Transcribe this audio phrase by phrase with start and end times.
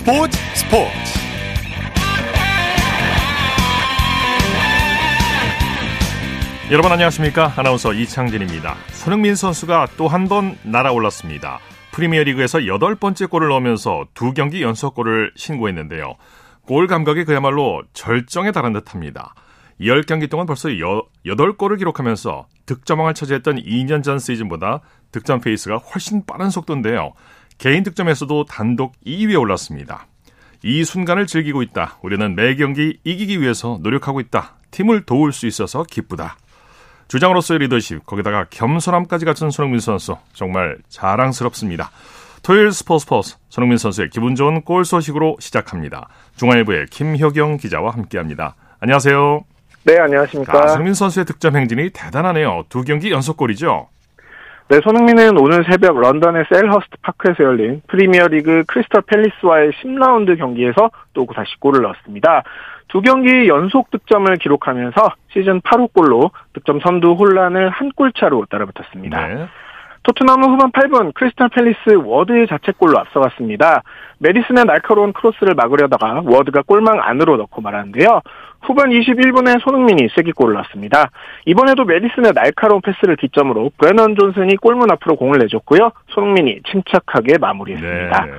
[0.00, 0.90] 스포츠 스포츠.
[6.70, 7.52] 여러분 안녕하십니까?
[7.56, 8.76] 아나운서 이창진입니다.
[8.92, 11.58] 손흥민 선수가 또 한 번 날아올랐습니다.
[11.92, 16.14] 프리미어리그에서 여덟 번째 골을 넣으면서 두 경기 연속골을 신고했는데요.
[16.62, 19.34] 골 감각이 그야말로 절정에 달한 듯합니다.
[19.80, 26.50] 10경기 동안 벌써 여, 8골을 기록하면서 득점왕을 차지했던 2년 전 시즌보다 득점 페이스가 훨씬 빠른
[26.50, 27.14] 속도인데요.
[27.60, 30.06] 개인 득점에서도 단독 2위에 올랐습니다.
[30.62, 31.98] 이 순간을 즐기고 있다.
[32.00, 34.54] 우리는 매 경기 이기기 위해서 노력하고 있다.
[34.70, 36.38] 팀을 도울 수 있어서 기쁘다.
[37.08, 41.90] 주장으로서의 리더십, 거기다가 겸손함까지 갖춘 손흥민 선수, 정말 자랑스럽습니다.
[42.42, 46.08] 토요일 스포츠 스포츠 손흥민 선수의 기분 좋은 골 소식으로 시작합니다.
[46.36, 48.54] 중앙일보의 김효경 기자와 함께합니다.
[48.78, 49.44] 안녕하세요.
[49.84, 50.68] 네, 안녕하십니까.
[50.68, 52.64] 손흥민 선수의 득점 행진이 대단하네요.
[52.70, 53.88] 두 경기 연속골이죠.
[54.70, 61.58] 네, 손흥민은 오늘 새벽 런던의 셀허스트 파크에서 열린 프리미어리그 크리스탈 팰리스와의 10라운드 경기에서 또 다시
[61.58, 62.44] 골을 넣었습니다.
[62.86, 69.26] 두 경기 연속 득점을 기록하면서 시즌 8호 골로 득점 선두 홀란을 한 골 차로 따라붙었습니다.
[69.26, 69.46] 네.
[70.04, 73.82] 토트넘은 후반 8분 크리스탈 팰리스 워드의 자책골로 앞서갔습니다.
[74.18, 78.20] 메디슨의 날카로운 크로스를 막으려다가 워드가 골망 안으로 넣고 말았는데요.
[78.62, 81.10] 후반 21분에 손흥민이 쐐기골을 넣었습니다.
[81.46, 85.90] 이번에도 메디슨의 날카로운 패스를 기점으로 브레넌 존슨이 골문 앞으로 공을 내줬고요.
[86.08, 88.26] 손흥민이 침착하게 마무리했습니다.
[88.26, 88.32] 네.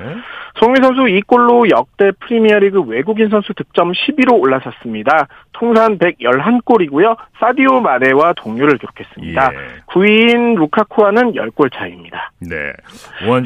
[0.59, 5.27] 송민 선수 이 골로 역대 프리미어리그 외국인 선수 득점 10위로 올라섰습니다.
[5.53, 7.15] 통산 111골이고요.
[7.39, 9.51] 사디오 마네와 동률을 기록했습니다.
[9.53, 9.57] 예.
[9.87, 12.31] 9위인 루카쿠와는 10골 차이입니다.
[12.39, 12.73] 네.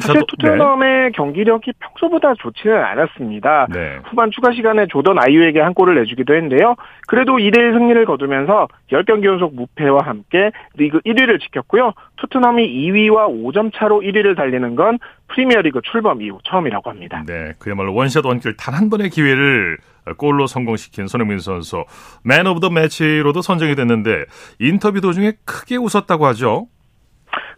[0.00, 1.10] 사실 토트넘의 네.
[1.10, 3.68] 경기력이 평소보다 좋지는 않았습니다.
[3.70, 3.98] 네.
[4.04, 6.65] 후반 추가 시간에 조던 아이유에게 한 골을 내주기도 했는데요.
[7.06, 11.92] 그래도 2대1 승리를 거두면서 10경기 연속 무패와 함께 리그 1위를 지켰고요.
[12.16, 17.24] 토트넘이 2위와 5점 차로 1위를 달리는 건 프리미어리그 출범 이후 처음이라고 합니다.
[17.26, 19.78] 네, 그야말로 one shot one kill 단 한 번의 기회를
[20.18, 21.84] 골로 성공시킨 손흥민 선수
[22.22, 24.26] man of the match로도 선정이 됐는데
[24.60, 26.68] 인터뷰 도중에 크게 웃었다고 하죠.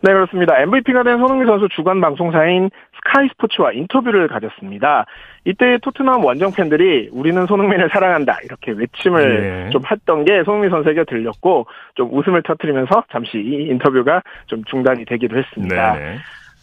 [0.00, 0.60] 네, 그렇습니다.
[0.60, 5.06] MVP가 된 손흥민 선수 주관 방송사인 스카이 스포츠와 인터뷰를 가졌습니다.
[5.44, 9.70] 이때 토트넘 원정 팬들이 우리는 손흥민을 사랑한다 이렇게 외침을 예.
[9.70, 15.38] 좀 했던 게 손흥민 선수에게 들렸고 좀 웃음을 터뜨리면서 잠시 이 인터뷰가 좀 중단이 되기도
[15.38, 15.94] 했습니다.
[15.94, 16.18] 네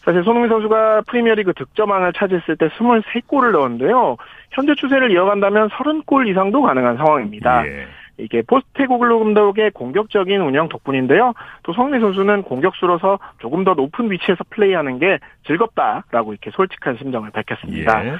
[0.06, 4.16] 사실 손흥민 선수가 프리미어리그 득점왕을 차지했을 때 23골을 넣었는데요.
[4.52, 7.66] 현재 추세를 이어간다면 30골 이상도 가능한 상황입니다.
[7.66, 7.86] 예.
[8.18, 11.34] 이게 포스테고글로 감독의 공격적인 운영 덕분인데요.
[11.62, 18.06] 또 성민 선수는 공격수로서 조금 더 높은 위치에서 플레이하는 게 즐겁다라고 이렇게 솔직한 심정을 밝혔습니다.
[18.06, 18.16] 예.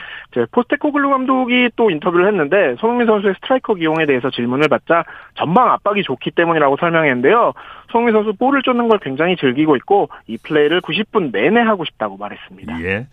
[0.51, 6.33] 포스테코글로 감독이 또 인터뷰를 했는데 손흥민 선수의 스트라이커 기용에 대해서 질문을 받자 전방 압박이 좋기
[6.33, 7.53] 때문이라고 설명했는데요.
[7.91, 12.83] 손흥민 선수 볼을 쫓는 걸 굉장히 즐기고 있고 이 플레이를 90분 내내 하고 싶다고 말했습니다.
[12.83, 13.07] 예.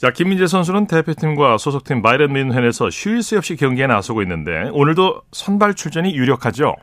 [0.00, 5.74] 자, 김민재 선수는 대표팀과 소속팀 바이런 민헨에서 쉴 새 없이 경기에 나서고 있는데 오늘도 선발
[5.74, 6.74] 출전이 유력하죠.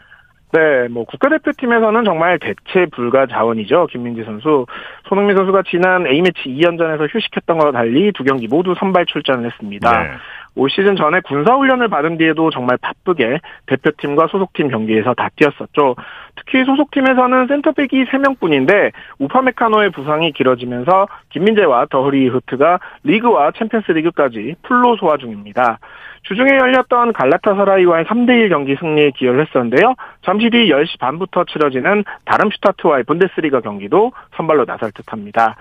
[0.53, 3.87] 네, 뭐 국가대표팀에서는 정말 대체 불가 자원이죠.
[3.87, 4.67] 김민재 선수.
[5.09, 10.03] 손흥민 선수가 지난 A매치 2연전에서 휴식했던 것과 달리 두 경기 모두 선발 출전을 했습니다.
[10.03, 10.09] 네.
[10.57, 15.95] 올 시즌 전에 군사훈련을 받은 뒤에도 정말 바쁘게 대표팀과 소속팀 경기에서 다 뛰었었죠.
[16.35, 25.79] 특히 소속팀에서는 센터백이 3명뿐인데 우파메카노의 부상이 길어지면서 김민재와 더리흐트가 리그와 챔피언스 리그까지 풀로 소화 중입니다.
[26.23, 29.95] 주중에 열렸던 갈라타사라이와의 3대1 경기 승리에 기여를 했었는데요.
[30.23, 35.55] 잠시 뒤 10시 반부터 치러지는 다름슈타트와의 분데스리가 경기도 선발로 나설 듯합니다.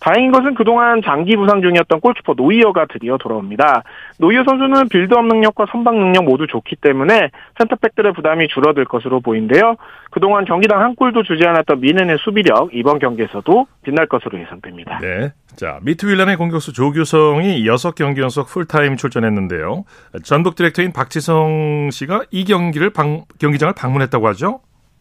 [0.00, 3.82] 다행인 것은 그동안 장기 부상 중이었던 골키퍼 노이어가 드디어 돌아옵니다.
[4.18, 9.76] 노이어 선수는 빌드업 능력과 선방 능력 모두 좋기 때문에 센터백들의 부담이 줄어들 것으로 보이는데요.
[10.10, 14.98] 그동안 경기당 한 골도 주지 않았던 뮌헨의 수비력 이번 경기에서도 빛날 것으로 예상됩니다.
[15.00, 15.32] 네.
[15.56, 19.84] 자, 미트윌란의 공격수 조규성이 6경기 연속 풀타임 출전했는데요.
[20.22, 24.60] 전북 director인 박지성 씨가 이 경기를 방, 경기장을 방문했다고 하죠?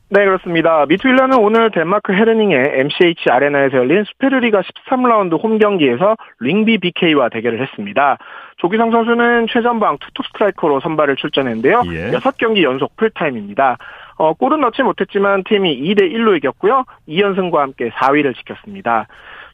[0.10, 0.86] 네, 그렇습니다.
[0.88, 8.18] 미트윌란은 오늘 덴마크 헤르닝의 MCH 아레나에서 열린 수페르리가 13라운드 홈 경기에서 링비 BK와 대결을 했습니다.
[8.56, 11.84] 조규성 선수는 최전방 투톱 스트라이커로 선발로 출전했는데요.
[11.88, 12.12] 예.
[12.12, 13.78] 6경기 연속 풀타임입니다.
[14.18, 16.86] 어, 골은 넣지 못했지만 팀이 2대 1로 이겼고요.
[17.10, 19.08] 2연승과 함께 4위를 지켰습니다.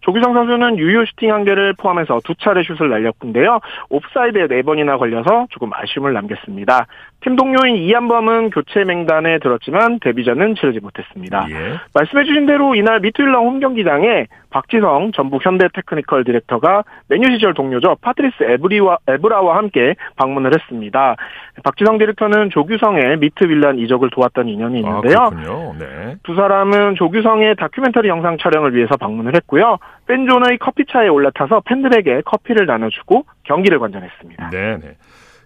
[0.03, 3.59] 조규성 선수는 유효 슈팅 한 개를 포함해서 두 차례 슛을 날렸는데요.
[3.89, 6.87] 옵사이드에 네 번이나 걸려서 조금 아쉬움을 남겼습니다.
[7.23, 11.47] 팀 동료인 이한범은 교체 명단에 들었지만 데뷔전은 치르지 못했습니다.
[11.49, 11.79] 예.
[11.93, 18.97] 말씀해주신 대로 이날 미트윌란 홈경기장에 박지성 전북 현대 technical director가 맨유 시절 동료죠 파트리스 에브리와
[19.07, 21.15] 에브라와 함께 방문을 했습니다.
[21.63, 25.17] 박지성 director는 조규성의 미트윌란 이적을 도왔던 인연이 아, 있는데요.
[25.19, 26.15] 아, 네.
[26.23, 29.77] 두 사람은 조규성의 다큐멘터리 영상 촬영을 위해서 방문을 했고요.
[30.07, 34.49] 팬존의 커피차에 올라타서 팬들에게 커피를 나눠주고 경기를 관전했습니다.
[34.49, 34.97] 네, 네.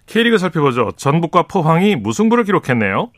[0.07, 0.91] K리그 살펴보죠.
[0.95, 3.11] 전북과 포항이 무승부를 기록했네요.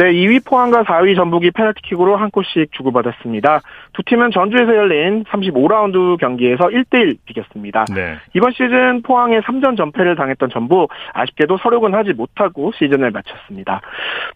[0.00, 3.60] 네, 2위 포항과 4위 전북이 페널티킥으로 한 골씩 주고받았습니다.
[3.92, 7.84] 두 팀은 전주에서 열린 35라운드 경기에서 1대1 비겼습니다.
[7.94, 8.16] 네.
[8.34, 13.82] 이번 시즌 포항에 3전 전패를 당했던 전북, 아쉽게도 설욕은 하지 못하고 시즌을 마쳤습니다.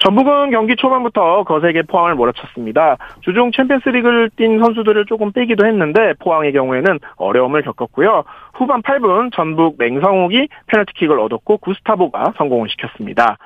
[0.00, 2.98] 전북은 경기 초반부터 거세게 포항을 몰아쳤습니다.
[3.22, 8.24] 주중 챔피언스 리그를 뛴 선수들을 조금 빼기도 했는데 포항의 경우에는 어려움을 겪었고요.
[8.52, 13.38] 후반 8분 전북 맹성욱이 페널티킥을 얻었고 구스타보가 성공을 시켰습니다.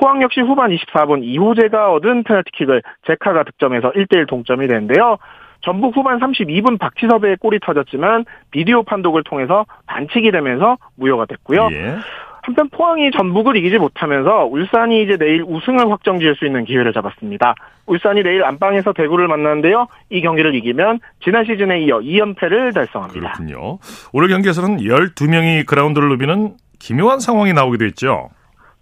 [0.00, 5.18] 포항 역시 후반 24분 이호재가 얻은 페널티킥을 제카가 득점해서 1대1 동점이 되는데요.
[5.60, 11.68] 전북 후반 32분 박지섭의 골이 터졌지만 비디오 판독을 통해서 반칙이 되면서 무효가 됐고요.
[11.72, 11.96] 예.
[12.42, 17.54] 한편 포항이 전북을 이기지 못하면서 울산이 이제 내일 우승을 확정지을 수 있는 기회를 잡았습니다.
[17.84, 19.86] 울산이 내일 안방에서 대구를 만나는데요.
[20.08, 23.32] 이 경기를 이기면 지난 시즌에 이어 2연패를 달성합니다.
[23.32, 23.78] 그렇군요.
[24.14, 28.30] 오늘 경기에서는 12명이 그라운드를 누비는 기묘한 상황이 나오기도 했죠.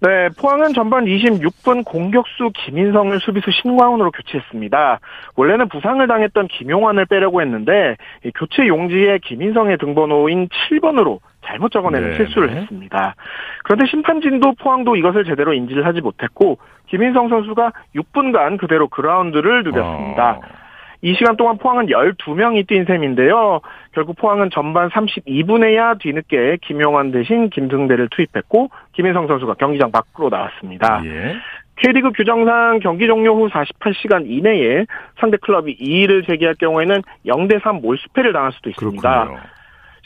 [0.00, 5.00] 네, 포항은 전반 26분 공격수 김인성을 수비수 신광훈으로 교체했습니다.
[5.34, 7.96] 원래는 부상을 당했던 김용환을 빼려고 했는데
[8.36, 12.16] 교체 용지에 김인성의 등번호인 7번으로 잘못 적어내는 네.
[12.16, 13.16] 실수를 했습니다.
[13.64, 20.38] 그런데 심판진도 포항도 이것을 제대로 인지를 하지 못했고 김인성 선수가 6분간 그대로 그라운드를 누볐습니다.
[20.38, 20.67] 어...
[21.02, 23.60] 이 시간 동안 포항은 12명이 뛴 셈인데요.
[23.92, 31.02] 결국 포항은 전반 32분에야 뒤늦게 김용환 대신 김승대를 투입했고 김인성 선수가 경기장 밖으로 나왔습니다.
[31.04, 31.36] 예.
[31.76, 34.86] K리그 규정상 경기 종료 후 48시간 이내에
[35.20, 39.24] 상대 클럽이 이의를 제기할 경우에는 0대3 몰수패를 당할 수도 있습니다.
[39.24, 39.57] 그렇군요.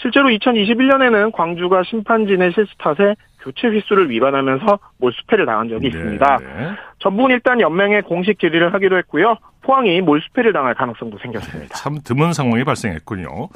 [0.02, 6.38] 실제로 2021년에는 광주가 심판진의 실수 탓에 교체 휘수를 위반하면서 몰수패를 당한 적이 네, 있습니다.
[6.38, 6.70] 네.
[6.98, 9.36] 전북은 일단 연맹에 공식 질의를 하기로 했고요.
[9.62, 11.74] 포항이 몰수패를 당할 가능성도 생겼습니다.
[11.74, 13.48] 참 드문 상황이 발생했군요.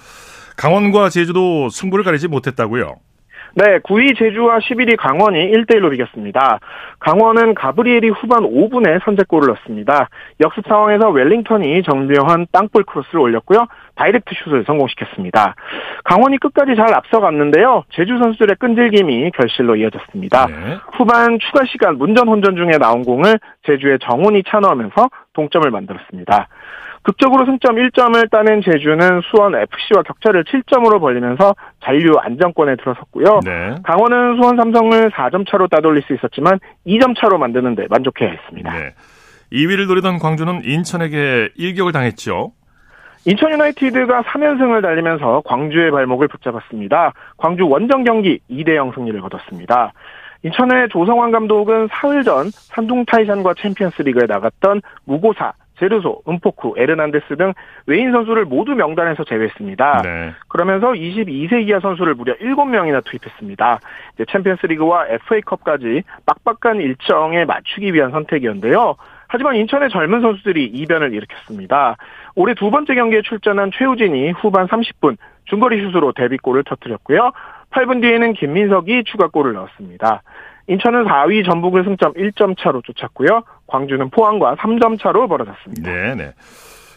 [0.57, 2.97] 강원과 제주도 승부를 가리지 못했다고요?
[3.59, 6.61] 네, 9위 제주와 11위 강원이 1대1로 비겼습니다.
[7.01, 10.11] 강원은 가브리엘이 후반 5분에 선제골을 넣습니다.
[10.43, 13.67] 역습 상황에서 웰링턴이 절묘한 땅볼 크로스를 올렸고요.
[13.95, 15.55] 다이렉트 슛을 성공시켰습니다.
[16.05, 17.85] 강원이 끝까지 잘 앞서갔는데요.
[17.93, 20.47] 제주 선수들의 끈질김이 결실로 이어졌습니다.
[20.49, 20.77] 네.
[20.93, 26.49] 후반 추가 시간 문전 혼전 중에 나온 공을 제주의 정운이 차 넣으면서 동점을 만들었습니다.
[27.07, 28.99] 극적으로 승점 1점을 따낸 제주는
[29.31, 31.55] 수원 FC와 격차를 7점으로 벌리면서
[31.85, 33.41] 잔류 안정권에 들어섰고요.
[33.45, 33.77] 네.
[33.85, 38.73] 강원은 수원 삼성을 4점 차로 따돌릴 수 있었지만 2점 차로 만드는데 만족해야 했습니다.
[38.73, 38.95] 네.
[39.53, 42.51] 2위를 노리던 광주는 인천에게 일격을 당했죠.
[43.25, 47.13] 인천 유나이티드가 3연승을 달리면서 광주의 발목을 붙잡았습니다.
[47.37, 49.93] 광주 원정 경기 2대 0 승리를 거뒀습니다.
[50.43, 57.53] 인천의 조성환 감독은 사흘 전 산둥 타이산과 챔피언스 리그에 나갔던 무고사, 제르소, 음포쿠, 에르난데스 등
[57.87, 60.03] 외인 선수를 모두 명단에서 제외했습니다.
[60.03, 60.33] 네.
[60.49, 63.81] 그러면서 22세 이하 선수를 무려 7명이나 투입했습니다.
[64.15, 68.97] 이제 챔피언스 리그와 FA컵까지 빡빡한 일정에 맞추기 위한 선택이었는데요.
[69.29, 71.97] 하지만 인천의 젊은 선수들이 이변을 일으켰습니다.
[72.35, 77.33] 올해 두 번째 경기에 출전한 최우진이 후반 30분 중거리 슛으로 데뷔골을 터뜨렸고요.
[77.71, 80.23] 8분 뒤에는 김민석이 추가골을 넣었습니다.
[80.69, 83.45] 인천은 4위 전북을 승점 1점 차로 쫓았고요.
[83.67, 85.91] 광주는 포항과 3점 차로 벌어졌습니다.
[85.91, 86.33] 네, 네.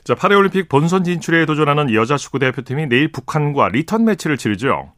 [0.04, 4.94] 자, 파리 올림픽 본선 진출에 도전하는 여자 축구 대표팀이 내일 북한과 리턴 매치를 치르죠.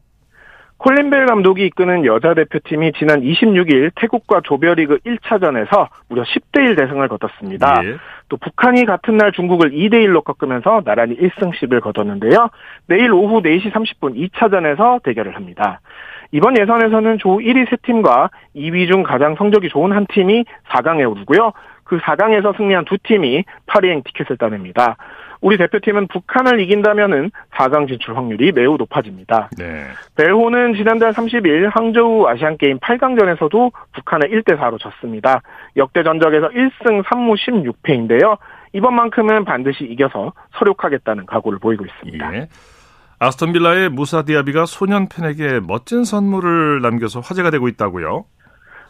[0.77, 7.81] 콜린 벨 감독이 이끄는 여자 대표팀이 지난 26일 태국과 조별리그 1차전에서 무려 10대1 대승을 거뒀습니다.
[7.85, 7.97] 예.
[8.29, 12.49] 또 북한이 같은 날 중국을 2대1로 꺾으면서 나란히 1승씩을 거뒀는데요.
[12.87, 15.81] 내일 오후 4시 30분 2차전에서 대결을 합니다.
[16.31, 21.51] 이번 예선에서는 조 1위 세 팀과 2위 중 가장 성적이 좋은 한 팀이 4강에 오르고요.
[21.83, 24.95] 그 4강에서 승리한 두 팀이 파리행 티켓을 따냅니다.
[25.41, 29.49] 우리 대표팀은 북한을 이긴다면은 4강 진출 확률이 매우 높아집니다.
[29.57, 29.87] 네.
[30.15, 35.41] 벨호는 지난달 30일 항저우 아시안 게임 8강전에서도 북한을 1대 4로 졌습니다.
[35.75, 37.35] 역대 전적에서 1승 3무
[37.83, 38.37] 16패인데요.
[38.73, 42.35] 이번만큼은 반드시 이겨서 서륙하겠다는 각오를 보이고 있습니다.
[42.35, 42.47] 예.
[43.23, 48.25] 아스톤 빌라의 무사 디아비가 소년 팬에게 멋진 선물을 남겨서 화제가 되고 있다고요?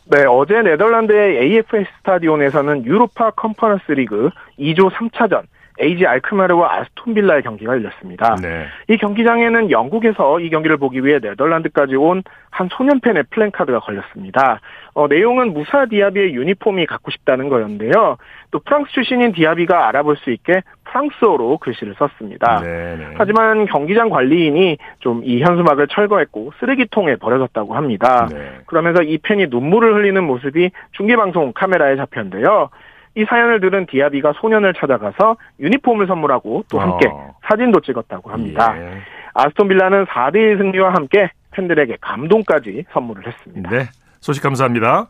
[0.05, 5.43] 네, 어제 네덜란드의 AFS 스타디온에서는 유로파 컨퍼런스 리그 E조 3차전
[5.81, 8.35] AZ 알크마르와 아스톤 빌라의 경기가 열렸습니다.
[8.41, 8.65] 네.
[8.87, 14.59] 이 경기장에는 영국에서 이 경기를 보기 위해 네덜란드까지 온 한 소년 팬의 플랜카드가 걸렸습니다.
[14.93, 18.17] 어, 내용은 무사 디아비의 유니폼이 갖고 싶다는 거였는데요.
[18.51, 22.59] 또 프랑스 출신인 디아비가 알아볼 수 있게 프랑스어로 글씨를 썼습니다.
[22.61, 22.95] 네네.
[22.97, 23.13] 네.
[23.17, 28.27] 하지만 경기장 관리인이 좀 이 현수막을 철거했고 쓰레기통에 버려졌다고 합니다.
[28.29, 28.59] 네.
[28.65, 32.69] 그러면서 이 팬이 눈물을 흘리는 모습이 중계방송 카메라에 잡혔는데요.
[33.15, 37.35] 이 사연을 들은 디아비가 소년을 찾아가서 유니폼을 선물하고 또 함께 어.
[37.49, 38.73] 사진도 찍었다고 합니다.
[38.77, 39.01] 예.
[39.33, 43.69] 아스톤 빌라는 4대1 승리와 함께 팬들에게 감동까지 선물을 했습니다.
[43.69, 43.85] 네.
[44.19, 45.07] 소식 감사합니다.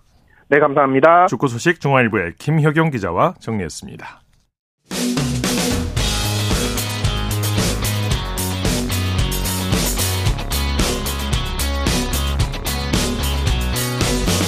[0.50, 1.28] 네, 감사합니다.
[1.28, 4.22] 축구 소식 중앙일보의 김혁영 기자와 정리했습니다.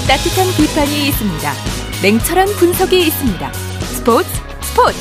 [0.08, 1.83] 따뜻한 비판이 있습니다.
[2.04, 3.54] 냉철한 분석이 있습니다.
[3.54, 4.28] 스포츠
[4.60, 4.98] 스포츠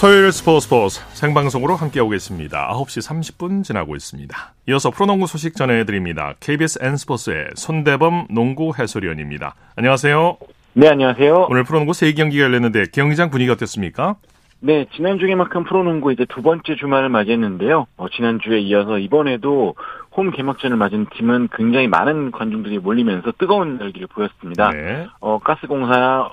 [0.00, 2.68] 토요일 스포츠 스포츠 생방송으로 함께하고 있습니다.
[2.72, 4.36] 9시 30분 지나고 있습니다.
[4.70, 6.34] 이어서 프로농구 소식 전해드립니다.
[6.40, 9.54] KBS N스포츠의 손대범 농구 해설위원입니다.
[9.76, 10.38] 안녕하세요.
[10.72, 11.46] 네, 안녕하세요.
[11.48, 14.16] 오늘 프로농구 3경기가 열렸는데 경기장 분위기 어땠습니까?
[14.64, 17.86] 네, 지난주에 만큼 프로농구 이제 두 번째 주말을 맞이했는데요.
[17.96, 19.74] 어, 지난주에 이어서 이번에도
[20.14, 24.70] 홈 개막전을 맞은 팀은 굉장히 많은 관중들이 몰리면서 뜨거운 열기를 보였습니다.
[24.70, 25.06] 네.
[25.20, 26.30] 어, 가스공사,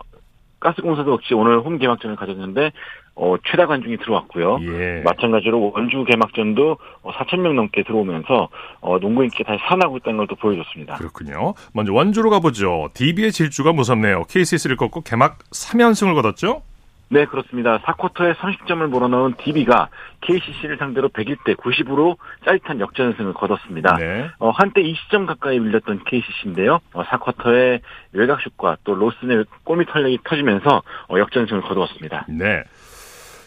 [0.60, 2.72] 가스공사도 역시 오늘 홈 개막전을 가졌는데,
[3.16, 4.60] 어, 최다 관중이 들어왔고요.
[4.62, 5.02] 예.
[5.04, 8.48] 마찬가지로 원주 개막전도 4천 어, 명 넘게 들어오면서
[8.80, 10.96] 어, 농구 인기 다시 살아나고 있다는 걸 또 보여줬습니다.
[10.96, 11.54] 그렇군요.
[11.74, 12.90] 먼저 원주로 가보죠.
[12.94, 14.24] DB의 질주가 무섭네요.
[14.30, 16.62] KCC를 꺾고 개막 3연승을 거뒀죠?
[17.12, 17.80] 네, 그렇습니다.
[17.80, 19.90] 4쿼터에 30점을 몰아넣은 DB가
[20.22, 23.98] KCC를 상대로 101대 90으로 짜릿한 역전승을 거뒀습니다.
[23.98, 24.30] 네.
[24.38, 26.80] 어, 한때 20점 가까이 밀렸던 KCC인데요.
[26.94, 27.82] 어, 4쿼터에
[28.14, 32.28] 외곽슛과 또 로슨의 골밑 털력이 터지면서 어, 역전승을 거두었습니다.
[32.30, 32.64] 네.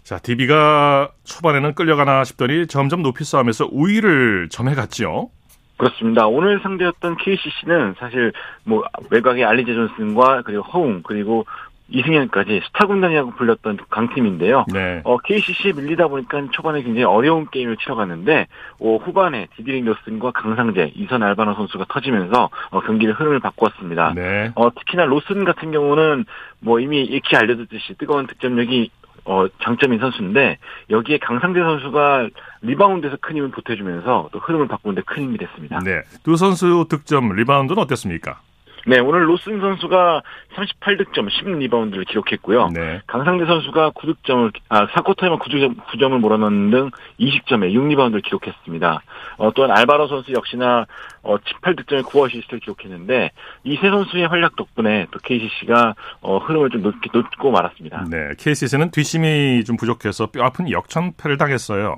[0.02, 5.30] 자, DB가 초반에는 끌려가나 싶더니 점점 높이 싸움에서 우위를 점해갔죠.
[5.76, 6.26] 그렇습니다.
[6.26, 8.32] 오늘 상대였던 KCC는 사실
[8.64, 11.44] 뭐 외곽의 알리제 존슨과 그리고 허웅 그리고
[11.92, 14.64] 이승현까지 스타 군단이라고 불렸던 강팀인데요.
[14.72, 15.02] 네.
[15.04, 18.46] 어, KCC 밀리다 보니까 초반에 굉장히 어려운 게임을 치러갔는데
[18.80, 24.14] 어, 후반에 디드릭 로슨과 강상재, 이선 알바노 선수가 터지면서 어, 경기를 흐름을 바꾸었습니다.
[24.14, 24.50] 네.
[24.54, 26.24] 어, 특히나 로슨 같은 경우는
[26.60, 28.90] 뭐 이미 익히 알려졌듯이 뜨거운 득점력이
[29.24, 30.58] 어, 장점인 선수인데
[30.90, 32.28] 여기에 강상재 선수가
[32.62, 35.78] 리바운드에서 큰 힘을 보태주면서 또 흐름을 바꾸는데 큰 힘이 됐습니다.
[35.84, 36.02] 네.
[36.24, 38.40] 두 선수 득점 리바운드는 어땠습니까?
[38.86, 40.22] 네, 오늘 로슨 선수가
[40.54, 42.68] 38득점, 10리바운드를 기록했고요.
[42.74, 43.00] 네.
[43.06, 49.02] 강상재 선수가 9득점을, 아, 4쿼터에만 9점, 9점을 몰아넣는 등 20점에 6리바운드를 기록했습니다.
[49.38, 50.86] 어, 또한 알바노 선수 역시나
[51.22, 53.30] 어, 18득점에 9어시스트를 기록했는데
[53.64, 58.04] 이 세 선수의 활약 덕분에 또 KCC가 어, 흐름을 좀 놓, 놓고 말았습니다.
[58.10, 61.96] 네, KCC는 뒷심이 좀 부족해서 뼈아픈 역전패를 당했어요.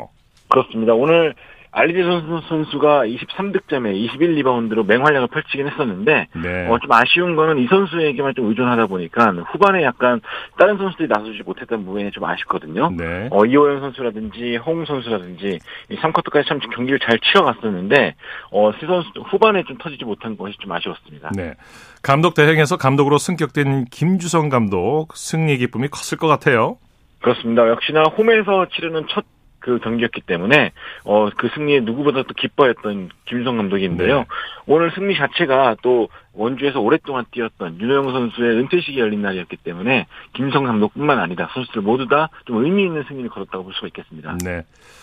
[0.49, 0.95] 그렇습니다.
[0.95, 1.35] 오늘
[1.75, 2.02] 알리제
[2.49, 6.69] 선수, 가 23득점에 21 리바운드로 맹활약을 펼치긴 했었는데 네.
[6.69, 10.21] 어, 좀 아쉬운 거는 이 선수에게만 좀 의존하다 보니까 후반에 약간
[10.57, 12.90] 다른 선수들이 나서지 못했던 부분이 좀 아쉽거든요.
[12.97, 13.28] 네.
[13.33, 15.59] 어, 이호연 선수라든지 홍 선수라든지
[15.90, 18.14] 이 3쿼터까지 참 경기를 잘 치러갔었는데
[18.52, 21.31] 어, 세 선수 후반에 좀 터지지 못한 것이 좀 아쉬웠습니다.
[21.35, 21.54] 네.
[22.02, 26.76] 감독 대행에서 감독으로 승격된 김주성 감독 승리 기쁨이 컸을 것 같아요.
[27.21, 27.66] 그렇습니다.
[27.69, 29.25] 역시나 홈에서 치르는 첫
[29.64, 30.73] 그 경기였기 때문에
[31.04, 34.18] 어 그 승리에 누구보다 도 기뻐했던 김성 감독인데요.
[34.18, 34.25] 네.
[34.66, 41.18] 오늘 승리 자체가 또 원주에서 오랫동안 뛰었던 윤호영 선수의 은퇴식이 열린 날이었기 때문에 김성 감독뿐만
[41.18, 44.37] 아니라 선수들 모두 다 좀 의미 있는 승리를 거뒀다고 볼 수가 있겠습니다.
[44.44, 44.62] 네.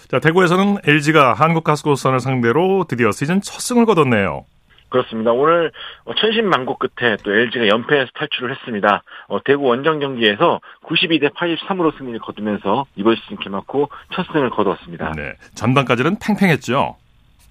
[0.09, 4.45] 자 대구에서는 LG가 한국가스공사를 상대로 드디어 시즌 첫 승을 거뒀네요.
[4.91, 5.31] 그렇습니다.
[5.31, 5.71] 오늘
[6.17, 9.01] 천신만고 끝에 또 LG가 연패에서 탈출을 했습니다.
[9.27, 15.13] 어, 대구 원정 경기에서 92대 83으로 승리를 거두면서 이번 시즌 개막 후 첫 승을 거두었습니다.
[15.15, 15.33] 네.
[15.55, 16.95] 전반까지는 팽팽했죠.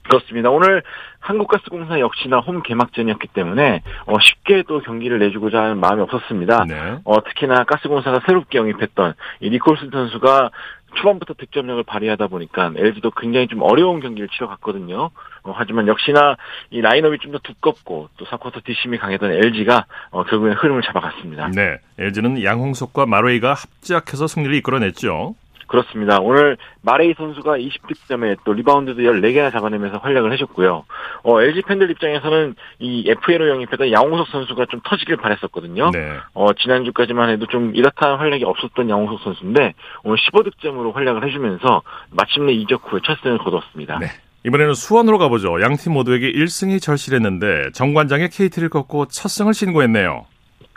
[0.02, 0.50] 그렇습니다.
[0.50, 0.82] 오늘
[1.20, 6.64] 한국가스공사 역시나 홈 개막전이었기 때문에 어, 쉽게 또 경기를 내주고자 하는 마음이 없었습니다.
[6.68, 6.99] 네.
[7.04, 10.50] 어, 특히나 가스공사가 새롭게 영입했던 이 니콜스 선수가
[10.94, 15.11] 초반부터 득점력을 발휘하다 보니까 LG도 굉장히 좀 어려운 경기를 치러갔거든요.
[15.42, 16.37] 어, 하지만 역시나
[16.70, 21.49] 이 라인업이 좀 더 두껍고 또 4쿼터 뒷심이 강했던 LG가 어, 결국엔 흐름을 잡아갔습니다.
[21.54, 25.37] 네, LG는 양홍석과 마레이가 합작해서 승리를 이끌어냈죠.
[25.71, 26.19] 그렇습니다.
[26.21, 30.85] 오늘 마레이 선수가 20득점에 또 리바운드도 14개나 잡아내면서 활약을 해줬고요.
[31.23, 35.91] 어, LG 팬들 입장에서는 이 FA로 영입했던 양홍석 선수가 좀 터지길 바랬었거든요.
[35.93, 36.17] 네.
[36.35, 42.93] 어, 지난주까지만 해도 좀 이렇다 활약이 없었던 양홍석 선수인데 오늘 15득점으로 활약을 해주면서 마침내 이적
[42.93, 44.00] 후에 첫 승을 거뒀습니다.
[44.00, 44.07] 네.
[44.45, 45.61] 이번에는 수원으로 가보죠.
[45.61, 50.25] 양 팀 모두에게 1승이 절실했는데 정관장이 KT를 꺾고 첫 승을 신고했네요.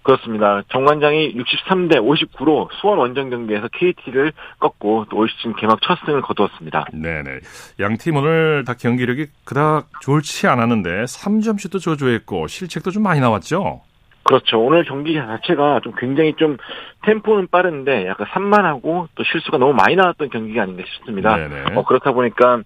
[0.04, 0.62] 그렇습니다.
[0.70, 6.86] 정관장이 63대 59로 수원 원정 경기에서 KT를 꺾고 또 올 시즌 개막 첫 승을 거두었습니다.
[6.92, 7.40] 네네.
[7.80, 13.82] 양팀 오늘 다 경기력이 그닥 좋지 않았는데 3점슛도 저조했고 실책도 좀 많이 나왔죠.
[14.24, 14.60] 그렇죠.
[14.62, 16.58] 오늘 경기 자체가 좀 굉장히 좀
[17.04, 21.36] 템포는 빠른데 약간 산만하고 또 실수가 너무 많이 나왔던 경기가 아닌가 싶습니다.
[21.38, 21.76] 네네.
[21.76, 22.62] 어, 그렇다 보니까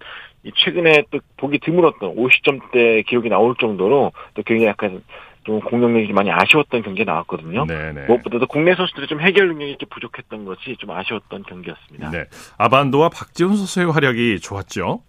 [0.64, 5.02] 최근에 또 보기 드물었던 50점대 기록이 나올 정도로 또 굉장히 약간
[5.44, 7.64] 좀 공격력이 많이 아쉬웠던 경기에 나왔거든요.
[7.66, 8.06] 네네.
[8.06, 12.10] 무엇보다도 국내 선수들이 좀 해결 능력이 좀 부족했던 것이 좀 아쉬웠던 경기였습니다.
[12.10, 12.24] 네.
[12.58, 15.00] 아반도와 박지훈 선수의 활약이 좋았죠.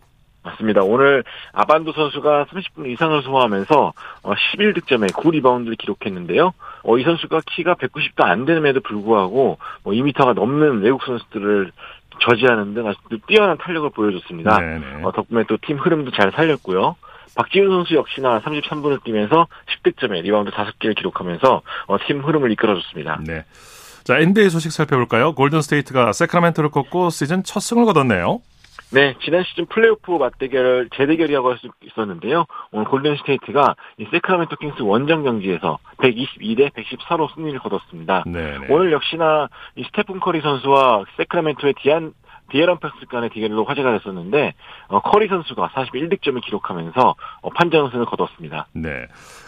[0.41, 0.81] 맞습니다.
[0.83, 3.93] 오늘 아반도 선수가 30분 이상을 소화하면서
[4.23, 6.53] 11득점에 어, 9리바운드를 기록했는데요.
[6.83, 11.71] 어, 이 선수가 키가 190도 안 되는에도 불구하고 뭐 2m가 넘는 외국 선수들을
[12.21, 14.59] 저지하는 등 아주 뛰어난 탄력을 보여줬습니다.
[15.03, 16.95] 어, 덕분에 또 팀 흐름도 잘 살렸고요.
[17.35, 19.47] 박지훈 선수 역시나 33분을 뛰면서
[19.83, 23.21] 10득점에 리바운드 5개를 기록하면서 어, 팀 흐름을 이끌어줬습니다.
[23.25, 23.45] 네.
[24.03, 25.33] 자, NBA 소식 살펴볼까요?
[25.33, 28.41] 골든 스테이트가 새크라멘토를 꺾고 시즌 첫 승을 거뒀네요.
[28.91, 32.45] 네, 지난 시즌 플레이오프 맞대결 재대결이라고 할 수 있었는데요.
[32.71, 38.23] 오늘 골든 스테이트가 이 새크라멘토 킹스 원정 경기에서 122대 114로 승리를 거뒀습니다.
[38.25, 38.65] 네네.
[38.69, 42.13] 오늘 역시나 이 스테판 커리 선수와 새크라멘토의 디안
[42.49, 44.53] 디애런 팍스 간의 대결로 화제가 됐었는데
[44.87, 48.67] 어, 커리 선수가 41득점을 기록하면서 어, 판정승을 거뒀습니다.
[48.73, 49.07] 네,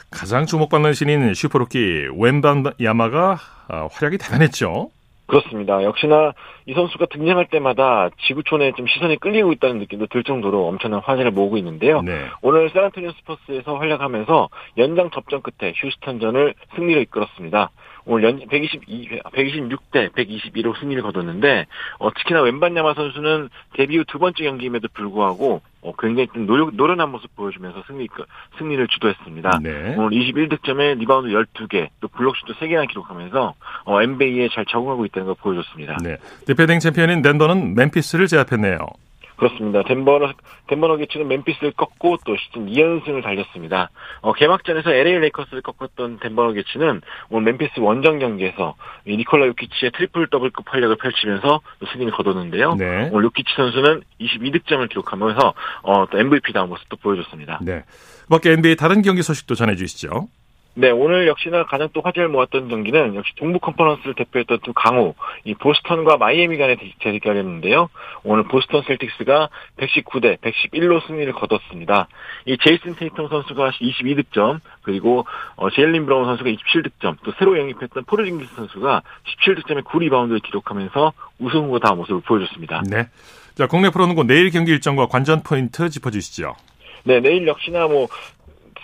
[0.10, 3.38] 가장 주목받는 신인 슈퍼루키 웸반야마가
[3.70, 4.90] 어, 활약이 대단했죠.
[5.32, 5.82] 그렇습니다.
[5.82, 6.34] 역시나
[6.66, 11.58] 이 선수가 등장할 때마다 지구촌에 좀 시선이 끌리고 있다는 느낌도 들 정도로 엄청난 화제를 모으고
[11.58, 12.02] 있는데요.
[12.02, 12.26] 네.
[12.42, 17.72] 오늘 샌안토니오 스퍼스에서 활약하면서 연장 접전 끝에 휴스턴전을 승리로 이끌었습니다.
[18.06, 21.66] 오늘 연 122, 126대 122로 승리를 거뒀는데
[22.00, 27.10] 어, 특히나 웸반야마 선수는 데뷔 후 두 번째 경기임에도 불구하고 어, 굉장히 좀 노력, 노련한
[27.10, 28.08] 모습 보여주면서 승리,
[28.58, 29.60] 승리를 주도했습니다.
[29.64, 29.96] 네.
[29.98, 33.54] 오늘 21득점에 리바운드 12개, 또 블록슛도 3개나 기록하면서
[33.86, 35.98] 어, NBA에 잘 적응하고 있다는 걸 보여줬습니다.
[36.04, 36.18] 네.
[36.46, 38.80] 디펜딩 챔피언인 덴버는 멤피스를 제압했네요.
[39.42, 39.82] 그렇습니다.
[39.82, 40.34] 덴버
[40.68, 43.90] 덴버 너게츠는 멤피스를 꺾고 또 시즌 2연승을 달렸습니다.
[44.22, 48.76] 어, 개막전에서 LA 레이커스를 꺾었던 덴버 너게츠는 오늘 멤피스 원정 경기에서
[49.08, 52.76] 니콜라 요키치의 트리플 더블급 활약을 펼치면서 승리를 거뒀는데요.
[52.76, 53.10] 네.
[53.12, 57.62] 오늘 요키치 선수는 22득점을 기록하면서 어, 또 MVP다운 모습도 보여줬습니다.
[57.64, 57.84] 네.
[58.30, 60.28] 밖에 NBA 다른 경기 소식도 전해주시죠.
[60.74, 65.54] 네, 오늘 역시나 가장 또 화제를 모았던 경기는 역시 동부 컨퍼런스를 대표했던 두 강호, 이
[65.54, 67.90] 보스턴과 마이애미 간의 대결이었는데요.
[68.24, 72.08] 오늘 보스턴 셀틱스가 119대 111로 승리를 거뒀습니다.
[72.46, 75.26] 이 제이슨 테이텀 선수가 22득점, 그리고
[75.58, 79.02] 어, 제일린 브라운 선수가 27득점, 또 새로 영입했던 포르징기스 선수가
[79.46, 82.84] 17득점에 9리바운드를 기록하면서 우승 후보다운 모습을 보여줬습니다.
[82.90, 83.10] 네.
[83.56, 86.56] 자, 국내 프로농구 내일 경기 일정과 관전 포인트 짚어주시죠.
[87.04, 88.08] 네, 내일 역시나 뭐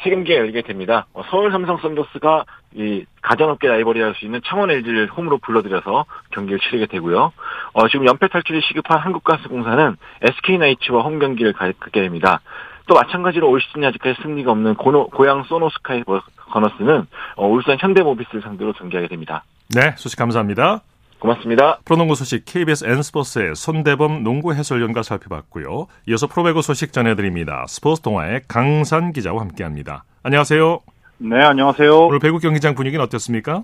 [0.04, 1.08] 세 경기가 열리게 됩니다.
[1.14, 6.60] 어, 서울 삼성 썬더스가 이 가전업계 라이벌이라 할 수 있는 창원 LG를 홈으로 불러들여서 경기를
[6.60, 7.32] 치르게 되고요.
[7.74, 12.42] 어, 지금 연패 탈출이 시급한 한국가스공사는 SK나이츠와 홈 경기를 갖게 됩니다.
[12.88, 16.04] 또 마찬가지로 올 시즌 아직까지 승리가 없는 고노, 고양 소노스카이
[16.52, 17.06] 거너스는
[17.36, 19.44] 어, 울산 현대모비스를 상대로 경기하게 됩니다.
[19.76, 20.82] 네, 소식 감사합니다.
[21.20, 21.80] 고맙습니다.
[21.84, 25.88] 프로농구 소식 KBS N스포츠의 손대범 농구 해설위원과 살펴봤고요.
[26.08, 27.66] 이어서 프로배구 소식 전해드립니다.
[27.68, 30.04] 스포츠 동아의 강산 기자와 함께합니다.
[30.24, 30.80] 안녕하세요.
[31.20, 32.08] 네, 안녕하세요.
[32.08, 33.64] 오늘 배구 경기장 분위기는 어땠습니까?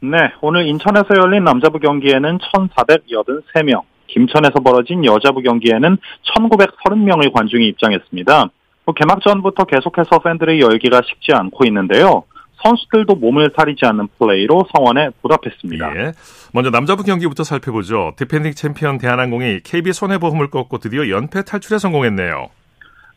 [0.00, 5.96] 네, 오늘 인천에서 열린 남자부 경기에는 1,483명, 김천에서 벌어진 여자부 경기에는
[6.36, 8.50] 1,930명의 관중이 입장했습니다.
[8.94, 12.24] 개막전부터 계속해서 팬들의 열기가 식지 않고 있는데요.
[12.62, 15.96] 선수들도 몸을 사리지 않는 플레이로 성원에 보답했습니다.
[15.96, 16.12] 예.
[16.52, 18.14] 먼저 남자부 경기부터 살펴보죠.
[18.16, 22.48] 디펜딩 챔피언 대한항공이 KB 손해보험을 꺾고 드디어 연패 탈출에 성공했네요.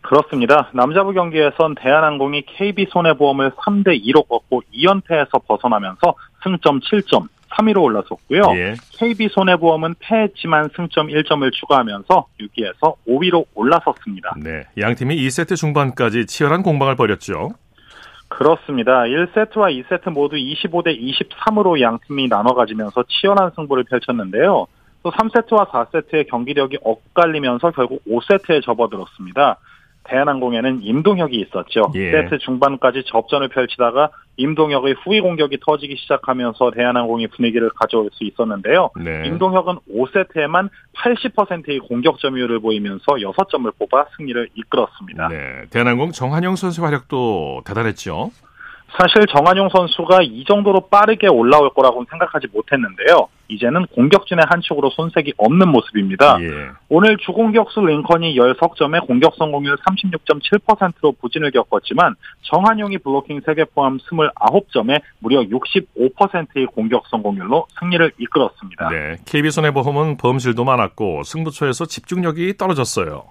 [0.01, 0.69] 그렇습니다.
[0.73, 7.27] 남자부 경기에선 대한항공이 KB 손해보험을 3대 2로 꺾고 2연패에서 벗어나면서 승점 7점,
[7.58, 8.43] 3위로 올라섰고요.
[8.55, 8.75] 예.
[8.91, 14.36] KB 손해보험은 패했지만 승점 1점을 추가하면서 6위에서 5위로 올라섰습니다.
[14.38, 17.53] 네, 양 팀이 2세트 중반까지 치열한 공방을 벌였죠.
[18.38, 19.04] 그렇습니다.
[19.04, 24.67] 1세트와 2세트 모두 25대 23으로 양 팀이 나눠 가지면서 치열한 승부를 펼쳤는데요.
[25.04, 29.58] 또 3세트와 4세트의 경기력이 엇갈리면서 결국 5세트에 접어들었습니다.
[30.07, 31.91] 대한항공에는 임동혁이 있었죠.
[31.95, 32.11] 예.
[32.11, 38.89] 세트 중반까지 접전을 펼치다가 임동혁의 후위 공격이 터지기 시작하면서 대한항공이 분위기를 가져올 수 있었는데요.
[39.01, 39.23] 네.
[39.27, 45.29] 임동혁은 5세트에만 80%의 공격 점유율을 보이면서 6점을 뽑아 승리를 이끌었습니다.
[45.29, 45.63] 네.
[45.69, 48.31] 대한항공 정한영 선수 활약도 대단했죠.
[48.97, 53.27] 사실 정한용 선수가 이 정도로 빠르게 올라올 거라고는 생각하지 못했는데요.
[53.47, 56.38] 이제는 공격진의 한 축으로 손색이 없는 모습입니다.
[56.41, 56.69] 예.
[56.89, 65.41] 오늘 주공격수 링컨이 10석점에 공격 성공률 36.7%로 부진을 겪었지만 정한용이 블로킹 3개 포함 29점에 무려
[65.41, 68.89] 65%의 공격 성공률로 승리를 이끌었습니다.
[68.89, 73.25] 네, KB손해보험은 범실도 많았고 승부처에서 집중력이 떨어졌어요.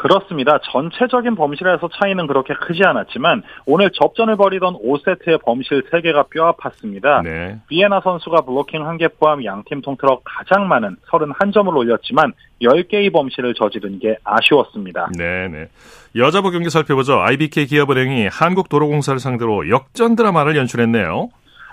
[0.00, 0.58] 그렇습니다.
[0.72, 7.22] 전체적인 범실에서 차이는 그렇게 크지 않았지만 오늘 접전을 벌이던 5세트의 범실 3개가 뼈아팠습니다.
[7.22, 7.58] 네.
[7.68, 12.32] 비에나 선수가 블로킹 1개 포함 양팀 통틀어 가장 많은 31점을 올렸지만
[12.62, 15.10] 10개의 범실을 저지른 게 아쉬웠습니다.
[15.18, 15.68] 네, 네.
[16.16, 17.20] 여자부 경기 살펴보죠.
[17.20, 21.28] IBK 기업은행이 한국도로공사를 상대로 역전 드라마를 연출했네요.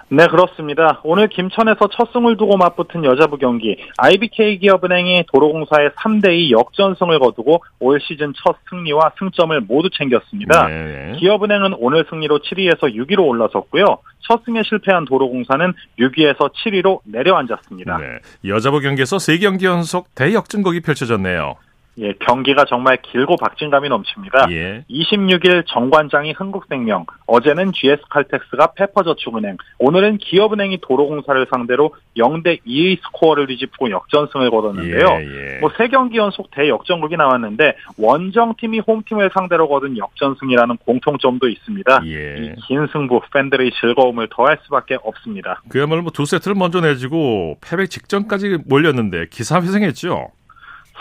[0.10, 1.02] 네, 그렇습니다.
[1.04, 8.00] 오늘 김천에서 첫 승을 두고 맞붙은 여자부 경기 IBK 기업은행이 도로공사의 3대2 역전승을 거두고 올
[8.00, 10.68] 시즌 첫 승리와 승점을 모두 챙겼습니다.
[10.68, 11.14] 네.
[11.20, 13.98] 기업은행은 오늘 승리로 7위에서 6위로 올라섰고요.
[14.22, 17.98] 첫 승에 실패한 도로공사는 6위에서 7위로 내려앉았습니다.
[17.98, 18.06] 네.
[18.46, 21.56] 여자부 경기에서 3경기 연속 대역전극이 펼쳐졌네요.
[22.00, 24.48] 예, 경기가 정말 길고 박진감이 넘칩니다.
[24.52, 24.84] 예.
[24.90, 34.50] 26일 정관장이 흥국생명, 어제는 GS칼텍스가 페퍼저축은행, 오늘은 기업은행이 도로공사를 상대로 0대 2의 스코어를 뒤집고 역전승을
[34.50, 35.06] 거뒀는데요.
[35.22, 35.60] 예, 예.
[35.60, 42.02] 뭐세 경기 연속 대역전극이 나왔는데 원정팀이 홈팀을 상대로 거둔 역전승이라는 공통점도 있습니다.
[42.06, 42.56] 예.
[42.58, 45.62] 이긴 승부 팬들의 즐거움을 더할 수밖에 없습니다.
[45.70, 50.30] 그야말로 뭐 두 세트를 먼저 내주고 패배 직전까지 몰렸는데 기사회생했죠.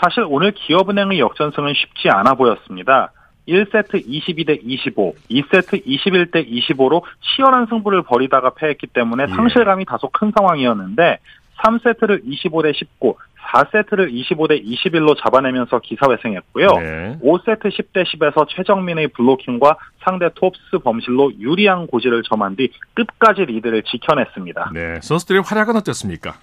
[0.01, 3.11] 사실 오늘 기업은행의 역전승은 쉽지 않아 보였습니다.
[3.47, 9.27] 1세트 22대 25, 2세트 21대 25로 치열한 승부를 벌이다가 패했기 때문에 예.
[9.27, 11.19] 상실감이 다소 큰 상황이었는데
[11.59, 13.15] 3세트를 25대 19,
[13.47, 16.67] 4세트를 25대 21로 잡아내면서 기사회생했고요.
[16.67, 17.17] 네.
[17.23, 24.71] 5세트 10대 10에서 최정민의 블로킹과 상대 톱스 범실로 유리한 고지를 점한 뒤 끝까지 리드를 지켜냈습니다.
[24.73, 26.33] 네, 선수들의 활약은 어땠습니까?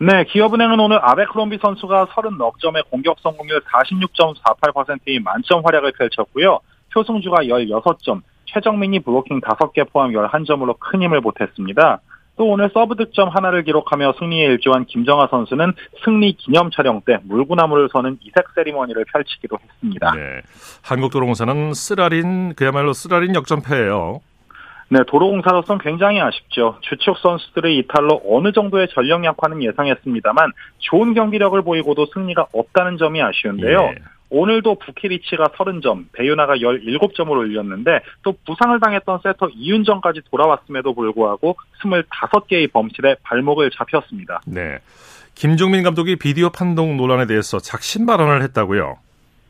[0.00, 6.60] 네, 기업은행은 오늘 아베크롬비 선수가 30넉 점의 공격 성공률 46.48%의 만점 활약을 펼쳤고요.
[6.94, 12.00] 표승주가 16점, 최정민이 블로킹 5개 포함 11점으로 큰 힘을 보탰습니다.
[12.36, 15.72] 또 오늘 서브 득점 하나를 기록하며 승리에 일조한 김정아 선수는
[16.04, 20.12] 승리 기념 촬영 때 물구나무를 서는 이색 세리머니를 펼치기도 했습니다.
[20.14, 20.42] 네,
[20.84, 24.20] 한국도로공사는 쓰라린 그야말로 쓰라린 역전패예요.
[24.90, 26.78] 네, 도로공사로서는 굉장히 아쉽죠.
[26.80, 33.80] 주축 선수들의 이탈로 어느 정도의 전력 약화는 예상했습니다만 좋은 경기력을 보이고도 승리가 없다는 점이 아쉬운데요.
[33.80, 33.94] 예.
[34.30, 43.16] 오늘도 부키리치가 30점, 배유나가 17점을 올렸는데 또 부상을 당했던 세터 이윤정까지 돌아왔음에도 불구하고 25개의 범실에
[43.22, 44.40] 발목을 잡혔습니다.
[44.46, 44.78] 네.
[45.34, 48.98] 김종민 감독이 비디오 판독 논란에 대해서 작심 발언을 했다고요?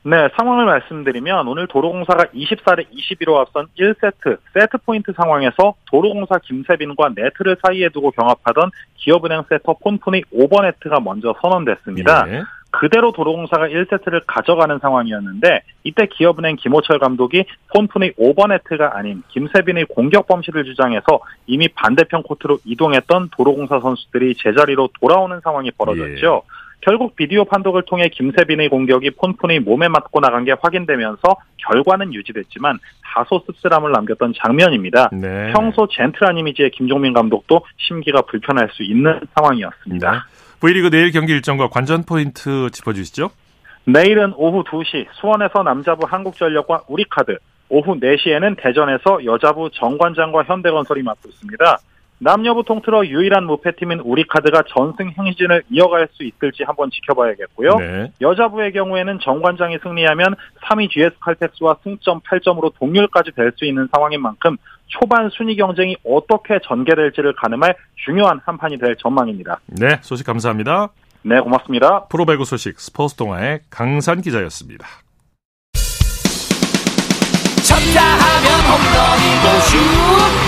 [0.04, 7.56] 네, 상황을 말씀드리면 오늘 도로공사가 24대 21로 앞선 1세트 세트 포인트 상황에서 도로공사 김세빈과 네트를
[7.62, 12.24] 사이에 두고 경합하던 기업은행 세터 폰푼의 5번 네트가 먼저 선언됐습니다.
[12.28, 12.42] 예.
[12.70, 20.26] 그대로 도로공사가 1세트를 가져가는 상황이었는데 이때 기업은행 김호철 감독이 폰푼의 5번 네트가 아닌 김세빈의 공격
[20.26, 26.42] 범실을 주장해서 이미 반대편 코트로 이동했던 도로공사 선수들이 제자리로 돌아오는 상황이 벌어졌죠.
[26.44, 26.67] 예.
[26.81, 33.43] 결국 비디오 판독을 통해 김세빈의 공격이 폰푼의 몸에 맞고 나간 게 확인되면서 결과는 유지됐지만 다소
[33.47, 35.11] 씁쓸함을 남겼던 장면입니다.
[35.12, 35.53] 네.
[35.53, 40.12] 평소 젠틀한 이미지의 김종민 감독도 심기가 불편할 수 있는 상황이었습니다.
[40.12, 40.19] 네.
[40.61, 43.31] V리그 내일 경기 일정과 관전 포인트 짚어주시죠.
[43.85, 47.38] 내일은 오후 2시 수원에서 남자부 한국전력과 우리카드,
[47.71, 51.79] 오후 4시에는 대전에서 여자부 정관장과 현대건설이 맞붙습니다.
[52.20, 57.70] 남녀부 통틀어 유일한 무패팀인 우리카드가 전승 행진을 이어갈 수 있을지 한번 지켜봐야겠고요.
[57.78, 58.12] 네.
[58.20, 65.31] 여자부의 경우에는 정관장이 승리하면 3위 GS칼텍스와 승점 8점으로 동률까지 될 수 있는 상황인 만큼 초반
[65.31, 69.59] 순위 경쟁이 어떻게 전개될지를 가늠할 중요한 한 판이 될 전망입니다.
[69.66, 70.88] 네, 소식 감사합니다.
[71.22, 72.04] 네, 고맙습니다.
[72.07, 74.87] 프로배구 소식 스포츠 동아의 강산 기자였습니다.
[77.66, 80.47] 쳤다 하면 홈런이고 슛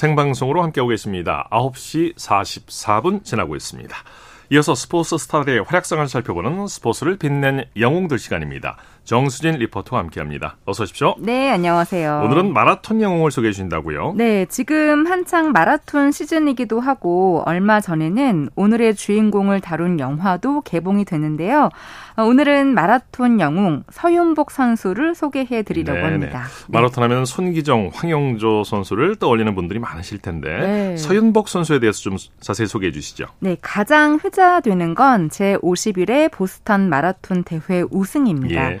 [0.00, 1.46] 생방송으로 함께하고 계십니다.
[1.50, 3.94] 9시 44분 지나고 있습니다.
[4.52, 8.78] 이어서 스포츠 스타들의 활약상을 살펴보는 스포츠를 빛낸 영웅들 시간입니다.
[9.10, 10.56] 정수진 리포터와 함께합니다.
[10.64, 11.16] 어서 오십시오.
[11.18, 12.22] 네, 안녕하세요.
[12.24, 14.14] 오늘은 마라톤 영웅을 소개해 주신다고요?
[14.16, 21.70] 네, 지금 한창 마라톤 시즌이기도 하고 얼마 전에는 오늘의 주인공을 다룬 영화도 개봉이 되는데요.
[22.16, 26.42] 어, 오늘은 마라톤 영웅 서윤복 선수를 소개해 드리려고 합니다.
[26.44, 26.64] 네.
[26.68, 30.96] 마라톤 하면 손기정, 황영조 선수를 떠올리는 분들이 많으실 텐데 네.
[30.96, 33.26] 서윤복 선수에 대해서 좀 자세히 소개해 주시죠.
[33.40, 38.72] 네, 가장 회자 타자 되는 건 제 51회 보스턴 마라톤 대회 우승입니다.
[38.72, 38.80] 예.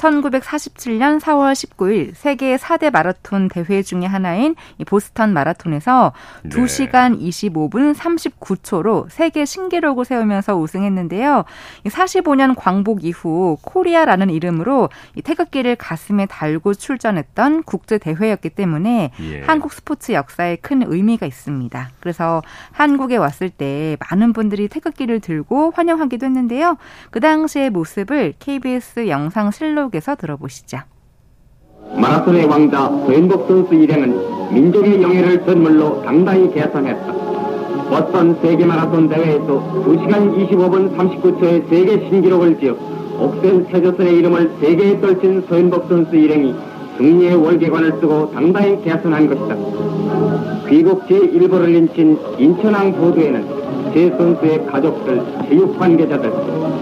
[0.00, 6.50] 1947년 4월 19일 세계 4대 마라톤 대회 중의 하나인 보스턴 마라톤에서 네.
[6.50, 11.44] 2시간 25분 39초로 세계 신기록을 세우면서 우승했는데요.
[11.84, 14.88] 45년 광복 이후 코리아라는 이름으로
[15.22, 19.42] 태극기를 가슴에 달고 출전했던 국제 대회였기 때문에 예.
[19.42, 21.90] 한국 스포츠 역사에 큰 의미가 있습니다.
[22.00, 26.76] 그래서 한국에 왔을 때 많은 분들이 태극기를 들고 환영하기도 했는데요.
[27.10, 30.78] 그 당시의 모습을 KBS 영상 실록 속에서 들어보시죠.
[31.94, 37.12] 마라톤의 왕자 서인복 선수 일행은 민족의 영예를 선물로 당당히 개선했다.
[37.90, 39.46] 버스턴 세계 마라톤 대회에서
[39.84, 42.76] 2시간 25분 39초의 세계 신기록을 지어
[43.18, 46.54] 옥센 세조선의 이름을 세계에 떨친 서인복 선수 일행이
[46.96, 50.68] 승리의 월계관을 쓰고 당당히 개선한 것이다.
[50.68, 56.32] 귀국 제1보를 인친 인천항 보도에는 제 선수의 가족들, 체육 관계자들,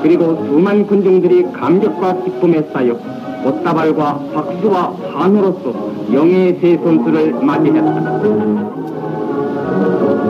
[0.03, 2.95] 그리고 수만 군중들이 감격과 기쁨에 쌓여
[3.43, 5.73] 꽃다발과 박수와 환호로서
[6.13, 8.21] 영예의 제 선수를 맞이했다.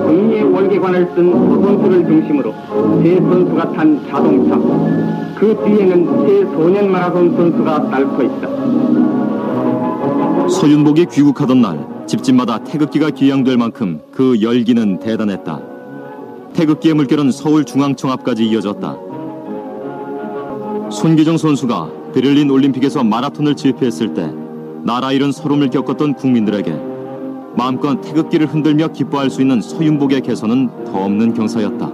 [0.06, 2.54] 승리의 월계관을 쓴 서선수를 중심으로
[3.02, 4.56] 제 선수가 탄 자동차,
[5.38, 8.48] 그 뒤에는 제 소년 마라톤 선수가 딸고 있다.
[10.48, 15.77] 서윤복이 귀국하던 날 집집마다 태극기가 귀양될 만큼 그 열기는 대단했다.
[16.58, 18.96] 태극기의 물결은 서울중앙청 앞까지 이어졌다.
[20.90, 24.32] 손기정 선수가 베를린 올림픽에서 마라톤을 제패했을 때
[24.82, 26.72] 나라 잃은 설움을 겪었던 국민들에게
[27.56, 31.92] 마음껏 태극기를 흔들며 기뻐할 수 있는 서윤복의 개선은 더 없는 경사였다.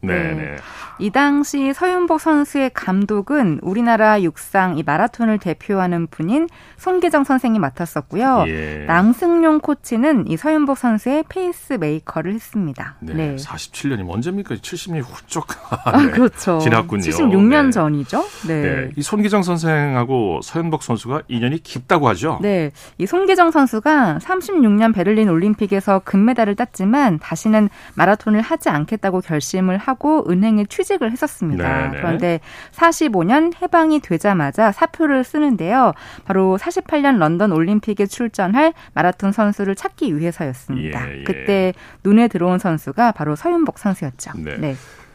[0.00, 0.34] 네.
[0.34, 0.56] 네.
[0.98, 8.44] 이 당시 서윤복 선수의 감독은 우리나라 육상 이 마라톤을 대표하는 분인 손기정 선생이 맡았었고요.
[8.46, 8.84] 예.
[8.86, 12.96] 남승용 코치는 이 서윤복 선수의 페이스 메이커를 했습니다.
[13.00, 13.14] 네.
[13.14, 13.36] 네.
[13.36, 14.54] 47년이 언제입니까?
[14.56, 15.46] 70년이 훌쩍
[15.84, 16.10] 아, 네.
[16.10, 16.58] 그렇죠.
[16.60, 17.02] 지났군요.
[17.02, 17.70] 76년 네.
[17.72, 18.24] 전이죠.
[18.46, 18.62] 네.
[18.62, 18.90] 네.
[18.96, 22.38] 이 손기정 선생하고 서윤복 선수가 인연이 깊다고 하죠.
[22.40, 22.70] 네.
[22.98, 30.66] 이 손기정 선수가 36년 베를린 올림픽에서 금메달을 땄지만 다시는 마라톤을 하지 않겠다고 결심을 하고 은행에
[30.68, 31.64] 취 취직을 했었습니다.
[31.64, 31.88] 네네.
[31.88, 31.96] 네.
[31.96, 32.40] 그런데
[32.72, 35.92] 45년 해방이 되자마자 사표를 쓰는데요.
[36.24, 41.08] 바로 48년 런던 올림픽에 출전할 마라톤 선수를 찾기 위해서였습니다.
[41.10, 41.24] 예, 예.
[41.24, 41.72] 그때
[42.04, 44.32] 눈에 들어온 선수가 바로 서윤복 선수였죠.
[44.36, 44.56] 네.
[44.58, 44.74] 네.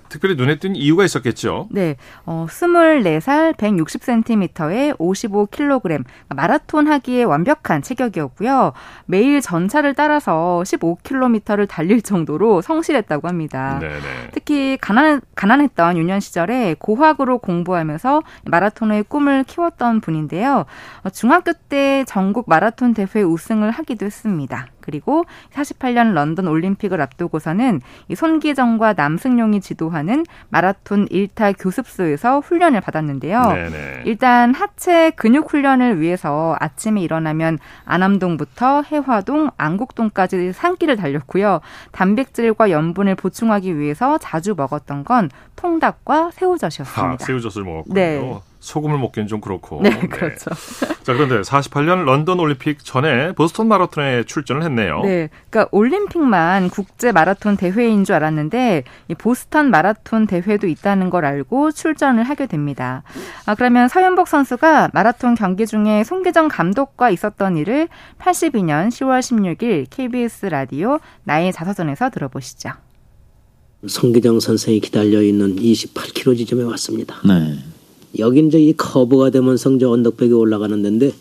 [0.10, 1.67] 특별히 눈에 띈 이유가 있었겠죠.
[1.72, 1.95] 네.
[2.26, 8.74] 어, 24살 160cm에 55kg 마라톤 하기에 완벽한 체격이었고요.
[9.06, 13.80] 매일 전차를 따라서 15km를 달릴 정도로 성실했다고 합니다.
[13.80, 14.32] 네네.
[14.34, 20.65] 특히 가난, 가난했던 유년 시절에 고학으로 공부하면서 마라톤의 꿈을 키웠던 분인데요.
[21.04, 24.67] 어, 중학교 때 전국 마라톤 대회 우승을 하기도 했습니다.
[24.89, 33.41] 그리고 48년 런던 올림픽을 앞두고서는 이 손기정과 남승용이 지도하는 마라톤 1타 교습소에서 훈련을 받았는데요.
[33.43, 34.02] 네네.
[34.06, 41.62] 일단 하체 근육 훈련을 위해서 아침에 일어나면 안암동부터 해화동, 안국동까지 산길을 달렸고요.
[41.91, 47.13] 단백질과 염분을 보충하기 위해서 자주 먹었던 건 통닭과 새우젓이었습니다.
[47.13, 47.93] 아, 새우젓을 먹었군요.
[47.93, 48.39] 네.
[48.60, 49.82] 소금을 먹기는 좀 그렇고.
[49.82, 50.50] 네, 그렇죠.
[50.50, 50.88] 네.
[51.04, 55.02] 자, 그런데 48년 런던 올림픽 전에 보스턴 마라톤에 출전을 했네요.
[55.04, 55.30] 네.
[55.50, 62.24] 그러니까 올림픽만 국제 마라톤 대회인 줄 알았는데 이 보스턴 마라톤 대회도 있다는 걸 알고 출전을
[62.24, 63.04] 하게 됩니다.
[63.45, 67.88] 아, 그러면 서윤복 선수가 마라톤 경기 중에 송기정 감독과 있었던 일을
[68.19, 72.72] 82년 10월 16일 KBS 라디오 나의 자서전에서 들어보시죠.
[73.88, 77.15] 송기정 선생이 기다려 있는 28km 지점에 왔습니다.
[77.26, 77.58] 네.
[78.17, 81.13] 여기 이제 이 커브가 되면서 이제 언덕백에 올라가는 데인데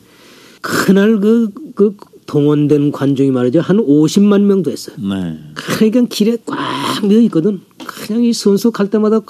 [0.62, 1.96] 그날 그, 그
[2.26, 3.60] 동원된 관중이 말이죠.
[3.60, 4.96] 한 50만 명 됐어요.
[4.98, 5.38] 네.
[5.54, 7.60] 그러니까 길에 꽉 메어 있거든.
[7.86, 9.20] 그냥 이 선수 갈 때마다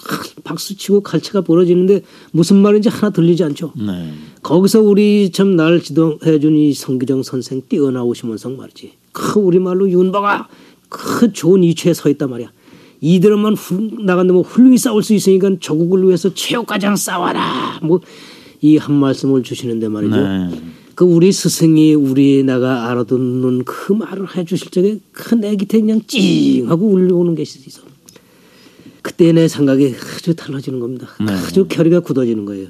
[0.42, 3.73] 박수 치고 갈채가 벌어지는데 무슨 말인지 하나 들리지 않죠.
[3.77, 4.12] 네.
[4.42, 8.92] 거기서 우리 참 날 지도해 준 이 성기정 선생 뛰어나오시면서 말이지.
[9.12, 10.49] 그 우리말로 윤박아
[10.88, 12.51] 그 좋은 위치에 서 있단 말이야.
[13.00, 13.56] 이들만
[14.04, 17.80] 나간다면 훌륭히 싸울 수 있으니까 조국을 위해서 최후까지 싸워라.
[17.82, 18.00] 뭐
[18.61, 20.16] 이 한 말씀을 주시는데 말이죠.
[20.16, 20.50] 네.
[20.94, 26.88] 그 우리 스승이 우리 나가 알아듣는 그 말을 해주실 적에 큰내 깃에 그냥 찡 하고
[26.88, 27.82] 울려오는 게 있어.
[29.00, 31.08] 그때 내 생각이 아주 달라지는 겁니다.
[31.24, 31.32] 네.
[31.32, 32.68] 아주 결의가 굳어지는 거예요.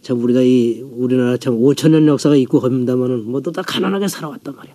[0.00, 4.74] 참 우리가 이 우리나라 참 5천 년 역사가 있고 합니다만은 모두 다 가난하게 살아왔단 말이야.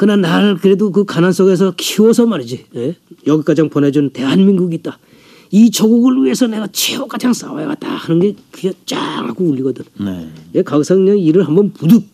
[0.00, 2.96] 그러나 날 그래도 그 가난 속에서 키워서 말이지 예?
[3.26, 4.98] 여기까지 보내준 대한민국이 있다.
[5.50, 9.84] 이 조국을 위해서 내가 최후까지 싸워야겠다 하는 게 그게 짱 하고 울리거든.
[10.00, 10.26] 네.
[10.54, 10.62] 예,
[10.94, 12.04] 그냥 이를 한번 부득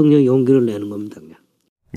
[0.00, 1.20] 그냥 용기를 내는 겁니다.
[1.20, 1.36] 그냥.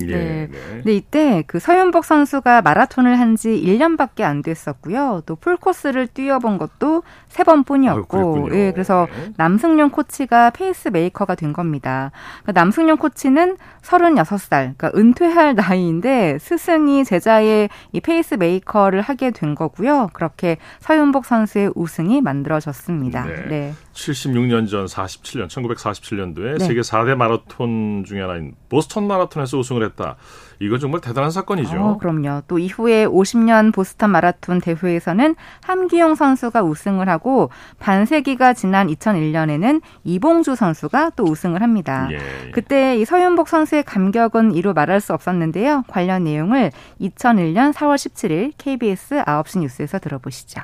[0.06, 0.48] 네.
[0.50, 0.50] 네.
[0.50, 5.22] 근데 이때 그 서윤복 선수가 마라톤을 한 지 1년밖에 안 됐었고요.
[5.24, 9.32] 또 풀코스를 뛰어본 것도 세 번뿐이었고, 예, 그래서 네.
[9.36, 12.10] 남승용 코치가 페이스 메이커가 된 겁니다.
[12.42, 20.08] 그러니까 남승용 코치는 36살, 그러니까 은퇴할 나이인데 스승이 제자의 이 페이스 메이커를 하게 된 거고요.
[20.12, 23.24] 그렇게 서윤복 선수의 우승이 만들어졌습니다.
[23.24, 23.46] 네.
[23.48, 23.74] 네.
[23.92, 26.64] 76년 전 47년, 1947년도에 네.
[26.64, 30.16] 세계 4대 마라톤 중에 하나인 보스턴 마라톤에서 우승을 했다.
[30.60, 31.76] 이건 정말 대단한 사건이죠.
[31.76, 32.42] 어, 그럼요.
[32.48, 41.12] 또 이후에 50년 보스턴 마라톤 대회에서는 함기용 선수가 우승을 하고 반세기가 지난 2001년에는 이봉주 선수가
[41.16, 42.08] 또 우승을 합니다.
[42.10, 42.18] 예.
[42.52, 45.84] 그때 이 서윤복 선수의 감격은 이루 말할 수 없었는데요.
[45.88, 50.62] 관련 내용을 2001년 4월 17일 KBS 9시 뉴스에서 들어보시죠.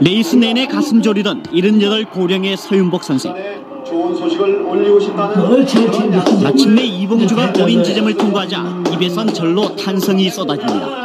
[0.00, 3.71] 레이스 내내 가슴 졸이던 78 고령의 서윤복 선생.
[3.86, 5.66] 좋은 소식을 올리고 싶다는
[6.42, 11.02] 마침내 이봉주가 어린 지점을 통과하자 입에선 절로 탄성이 쏟아집니다.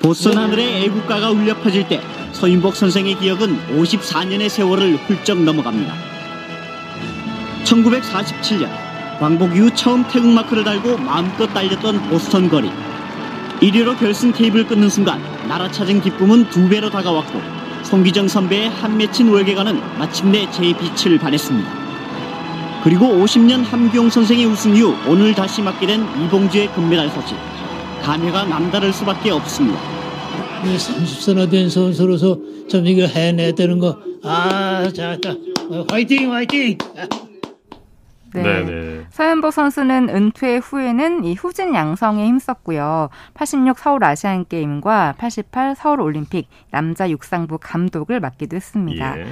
[0.00, 2.00] 보스턴 하늘에 애국가가 울려 퍼질 때
[2.32, 5.94] 서윤복 선생의 기억은 54년의 세월을 훌쩍 넘어갑니다.
[7.64, 8.68] 1947년
[9.18, 12.70] 광복 이후 처음 태극마크를 달고 마음껏 달렸던 보스턴 거리.
[13.60, 17.55] 1위로 결승 테이블 끊는 순간 나라 찾은 기쁨은 두 배로 다가왔고
[17.86, 21.70] 송기정 선배의 한 맺힌 월계관은 마침내 제 빛을 발했습니다.
[22.82, 27.36] 그리고 50년 함경 선생의 우승 이후 오늘 다시 맡게 된 이봉주의 금메달 소식.
[28.02, 29.78] 감회가 남다를 수밖에 없습니다.
[30.64, 33.96] 30세나 된 선수로서 좀 이걸 해내야 거.
[34.24, 35.36] 아, 자, 자,
[35.88, 36.76] 화이팅, 화이팅!
[38.42, 38.64] 네.
[38.64, 39.06] 네네.
[39.10, 43.08] 서현복 선수는 은퇴 후에는 이 후진 양성에 힘썼고요.
[43.34, 49.18] 86 서울 아시안 게임과 88 서울 올림픽 남자 육상부 감독을 맡기도 했습니다.
[49.18, 49.26] 예.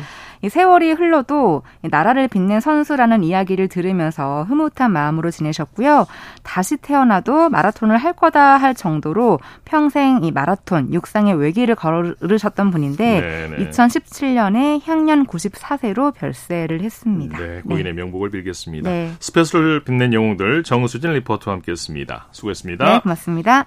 [0.44, 6.06] 이 세월이 흘러도 나라를 빛낸 선수라는 이야기를 들으면서 흐뭇한 마음으로 지내셨고요.
[6.42, 13.70] 다시 태어나도 마라톤을 할 거다 할 정도로 평생 이 마라톤 육상의 외길을 걸으셨던 분인데 네네.
[13.70, 17.38] 2017년에 향년 94세로 별세를 했습니다.
[17.38, 18.02] 네, 고인의 네.
[18.02, 18.90] 명복을 빌겠습니다.
[18.90, 19.12] 네.
[19.20, 22.28] 스페셜을 빛낸 영웅들 정수진 리포터와 함께했습니다.
[22.32, 22.84] 수고했습니다.
[22.84, 23.66] 네, 고맙습니다.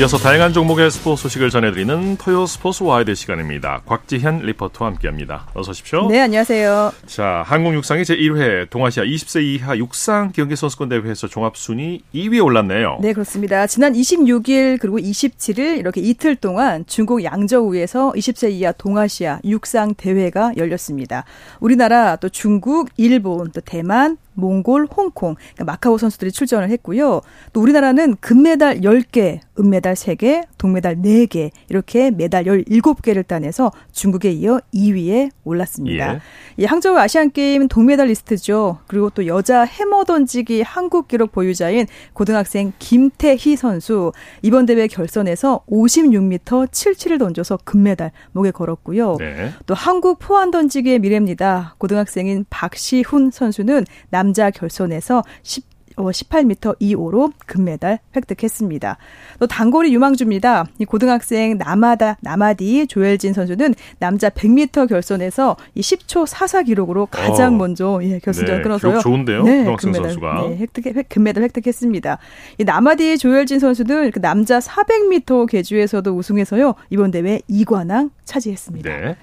[0.00, 3.82] 이어서 다양한 종목의 스포츠 소식을 전해드리는 토요 스포츠 와이드 시간입니다.
[3.84, 5.48] 곽지현 리포터와 함께합니다.
[5.52, 6.08] 어서 오십시오.
[6.08, 6.92] 네, 안녕하세요.
[7.04, 13.00] 자, 한국 육상의 제1회 동아시아 20세 이하 육상 경기 선수권 대회에서 종합 순위 2위에 올랐네요.
[13.02, 13.66] 네, 그렇습니다.
[13.66, 21.26] 지난 26일 그리고 27일 이렇게 이틀 동안 중국 양저우에서 20세 이하 동아시아 육상 대회가 열렸습니다.
[21.60, 27.20] 우리나라 또 중국, 일본, 또 대만, 몽골, 홍콩, 그러니까 마카오 선수들이 출전을 했고요.
[27.52, 35.30] 또 우리나라는 금메달 10개, 은메달 3개, 동메달 4개 이렇게 메달 17개를 따내서 중국에 이어 2위에
[35.44, 36.14] 올랐습니다.
[36.14, 36.20] 예.
[36.56, 38.78] 이 항저우 아시안 게임 동메달리스트죠.
[38.86, 44.12] 그리고 또 여자 해머 던지기 한국 기록 보유자인 고등학생 김태희 선수
[44.42, 49.16] 이번 대회 결선에서 56m 77을 던져서 금메달 목에 걸었고요.
[49.18, 49.50] 네.
[49.66, 51.74] 또 한국 포환 던지기의 미래입니다.
[51.78, 53.84] 고등학생인 박시훈 선수는
[54.20, 58.96] 남자 결선에서 10 18m 25로 금메달 획득했습니다.
[59.38, 60.66] 또 단거리 유망주입니다.
[60.78, 67.56] 이 고등학생 나마디 나마디 조엘진 선수는 남자 100m 결선에서 이 10초 44 기록으로 가장 어.
[67.58, 69.00] 먼저 예, 결승전 네, 끊어서요.
[69.00, 69.42] 좋은데요.
[69.42, 70.48] 네, 금메달 선수가.
[70.48, 72.18] 네, 획득 금메달 획득했습니다.
[72.58, 76.74] 이 나마디 조엘진 선수는 그 남자 400m 계주에서도 우승해서요.
[76.88, 78.90] 이번 대회 2관왕 차지했습니다.
[78.90, 79.16] 네.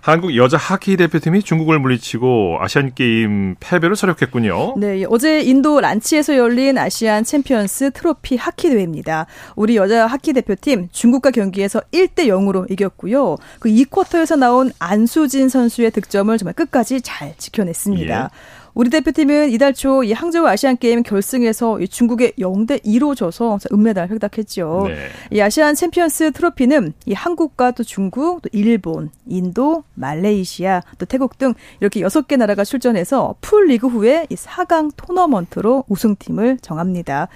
[0.00, 4.74] 한국 여자 하키 대표팀이 중국을 물리치고 아시안 게임 패배를 설욕했군요.
[4.78, 9.26] 네, 어제 인도 란치에서 열린 아시안 챔피언스 트로피 하키 대회입니다.
[9.56, 13.36] 우리 여자 하키 대표팀 중국과 경기에서 1대 0으로 이겼고요.
[13.58, 18.30] 그 2쿼터에서 나온 안수진 선수의 득점을 정말 끝까지 잘 지켜냈습니다.
[18.32, 18.59] 예.
[18.74, 24.08] 우리 대표팀은 이달 초 이 항저우 아시안 게임 결승에서 이 중국에 0대 2로 져서 은메달
[24.08, 24.86] 획득했죠.
[24.88, 24.96] 네.
[25.30, 31.54] 이 아시안 챔피언스 트로피는 이 한국과 또 중국, 또 일본, 인도, 말레이시아, 또 태국 등
[31.80, 37.28] 이렇게 6개 나라가 출전해서 풀 리그 후에 이 4강 토너먼트로 우승팀을 정합니다.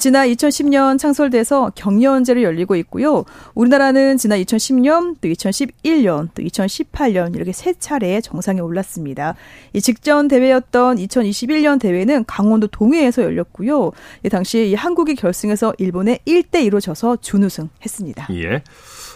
[0.00, 3.24] 지난 2010년 창설돼서 격년제로 열리고 있고요.
[3.54, 9.36] 우리나라는 지난 2010년, 또 2011년, 또 2018년 이렇게 세 차례 정상에 올랐습니다.
[9.72, 13.92] 이 직전 대회였던 2021년 대회는 강원도 동해에서 열렸고요.
[14.24, 18.28] 이 당시 한국이 결승에서 일본에 1대 2로 져서 준우승했습니다.
[18.32, 18.62] 예.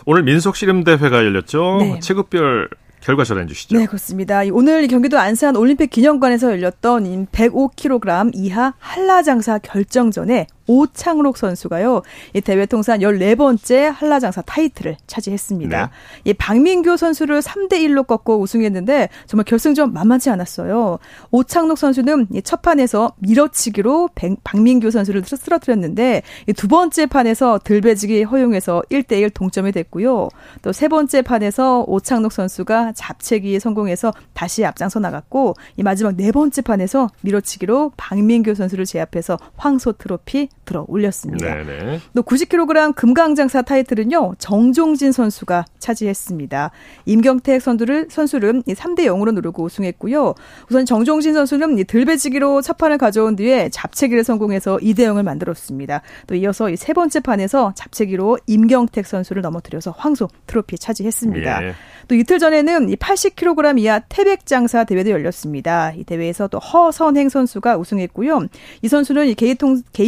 [0.06, 1.78] 오늘 민속 씨름 대회가 열렸죠.
[1.80, 2.00] 네.
[2.00, 2.68] 체급별
[3.00, 3.78] 결과 전해 주시죠.
[3.78, 4.42] 네, 그렇습니다.
[4.52, 12.02] 오늘 경기도 안산 올림픽 기념관에서 열렸던 105kg 이하 한라장사 결정전에 오창록 선수가요.
[12.34, 15.86] 이 대회 통산 14번째 한라장사 타이틀을 차지했습니다.
[15.86, 16.30] 네.
[16.30, 20.98] 이 박민규 선수를 3대 1로 꺾고 우승했는데 정말 결승전 만만치 않았어요.
[21.30, 24.10] 오창록 선수는 첫 판에서 밀어치기로
[24.44, 26.22] 박민규 선수를 쓰러뜨렸는데
[26.56, 30.28] 두 번째 판에서 들배지기 허용해서 1대 1 동점이 됐고요.
[30.62, 36.62] 또 세 번째 판에서 오창록 선수가 잡채기에 성공해서 다시 앞장서 나갔고 이 마지막 네 번째
[36.62, 41.52] 판에서 밀어치기로 박민규 선수를 제압해서 황소 트로피 들어 올렸습니다.
[41.52, 42.00] 네네.
[42.14, 46.70] 또 90kg 금강장사 타이틀은요 정종진 선수가 차지했습니다.
[47.06, 50.34] 임경택 선수를 선수를 3대 0으로 누르고 우승했고요.
[50.70, 56.02] 우선 정종진 선수는 들배지기로 첫 판을 가져온 뒤에 잡채기를 성공해서 2대 0을 만들었습니다.
[56.28, 61.64] 또 이어서 세 번째 판에서 잡채기로 임경택 선수를 넘어뜨려서 황소 트로피 차지했습니다.
[61.64, 61.74] 예.
[62.06, 65.92] 또 이틀 전에는 80kg 이하 태백장사 대회도 열렸습니다.
[65.96, 68.46] 이 대회에서 또 허선행 선수가 우승했고요.
[68.82, 70.04] 이 선수는 개인, 통, 개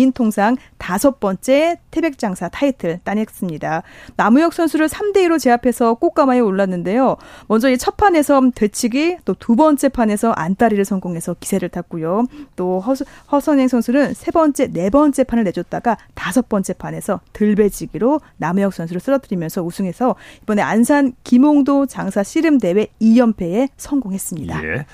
[0.52, 3.82] 인 통상 다섯 번째 태백장사 타이틀 따냈습니다.
[4.16, 7.16] 남우혁 선수를 3대 2로 제압해서 꽃가마에 올랐는데요.
[7.48, 12.26] 먼저 이 첫 판에서 되치기, 또 두 번째 판에서 안따리를 성공해서 기세를 탔고요.
[12.54, 12.94] 또 허,
[13.32, 19.62] 허선행 선수는 세 번째, 네 번째 판을 내줬다가 다섯 번째 판에서 들배지기로 남우혁 선수를 쓰러뜨리면서
[19.62, 24.64] 우승해서 이번에 안산 김홍도 장사 씨름 대회 2연패에 성공했습니다.
[24.64, 24.86] 예.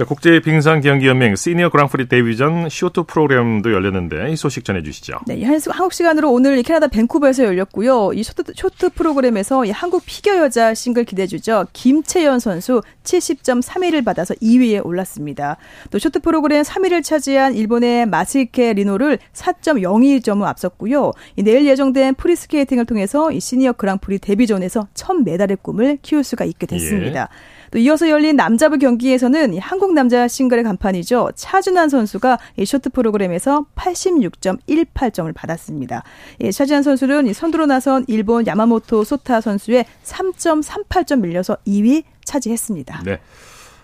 [0.00, 5.18] 자, 국제 빙상 경기 연맹 시니어 그랑프리 데뷔전 쇼트 프로그램도 열렸는데 이 소식 전해 주시죠.
[5.26, 8.14] 네, 한국 시간으로 오늘 캐나다 밴쿠버에서 열렸고요.
[8.14, 11.66] 이 쇼트, 쇼트 프로그램에서 이 한국 피겨 여자 싱글 기대 주죠.
[11.74, 15.58] 김채연 선수 70.31을 받아서 2위에 올랐습니다.
[15.90, 21.12] 또 쇼트 프로그램 3위를 차지한 일본의 마츠이케 리노를 4.02점을 앞섰고요.
[21.36, 27.28] 내일 예정된 프리스케이팅을 통해서 이 시니어 그랑프리 데뷔전에서 첫 메달의 꿈을 키울 수가 있게 됐습니다.
[27.30, 27.59] 예.
[27.70, 31.32] 또 이어서 열린 남자부 경기에서는 한국 남자 싱글의 간판이죠.
[31.34, 36.02] 차준환 선수가 이 쇼트 프로그램에서 86.18점을 받았습니다.
[36.40, 43.02] 예, 차준환 선수는 선두로 나선 일본 야마모토 소타 선수의 3.38점 밀려서 2위 차지했습니다.
[43.04, 43.18] 네.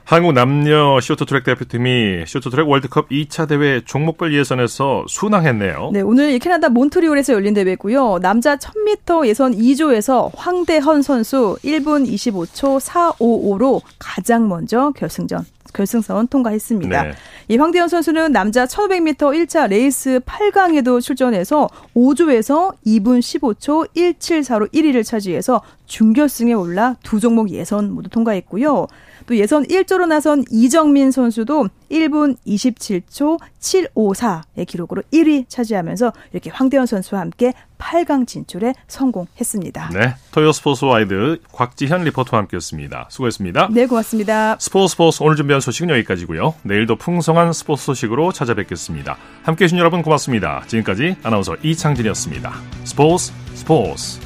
[0.09, 5.91] 한국 남녀 쇼트트랙 대표팀이 쇼트트랙 월드컵 2차 대회 종목별 예선에서 순항했네요.
[5.93, 8.21] 네, 오늘 캐나다 몬트리올에서 열린 대회고요.
[8.23, 15.45] 남자 1000m 예선 2조에서 황대헌 선수 1분 25초 455로 가장 먼저 결승전
[15.75, 17.03] 결승선 통과했습니다.
[17.03, 17.13] 네.
[17.49, 25.63] 이 황대헌 선수는 남자 1500m 1차 레이스 8강에도 출전해서 5조에서 2분 15초 174로 1위를 차지해서
[25.87, 28.87] 준결승에 올라 두 종목 예선 모두 통과했고요.
[29.27, 37.21] 또 예선 1조로 나선 이정민 선수도 1분 27초 754의 기록으로 1위 차지하면서 이렇게 황대헌 선수와
[37.21, 39.91] 함께 8강 진출에 성공했습니다.
[39.93, 43.09] 네, 토요 스포츠 와이드 곽지현 리포터와 함께했습니다.
[43.11, 43.69] 수고했습니다.
[43.73, 44.57] 네, 고맙습니다.
[44.59, 46.55] 스포츠 스포츠 오늘 준비한 소식은 여기까지고요.
[46.63, 49.17] 내일도 풍성한 스포츠 소식으로 찾아뵙겠습니다.
[49.43, 50.63] 함께해 주신 여러분 고맙습니다.
[50.67, 52.53] 지금까지 아나운서 이창진이었습니다.
[52.85, 54.26] 스포츠 스포츠